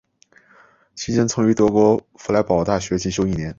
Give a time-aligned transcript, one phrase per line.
[0.95, 3.49] 期间曾于德国佛莱堡大学进修一年。